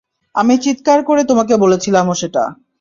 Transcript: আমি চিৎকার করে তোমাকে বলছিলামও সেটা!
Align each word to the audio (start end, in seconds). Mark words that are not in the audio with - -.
আমি 0.35 0.53
চিৎকার 0.63 0.99
করে 1.03 1.21
তোমাকে 1.23 1.53
বলছিলামও 1.63 2.15
সেটা! 2.21 2.43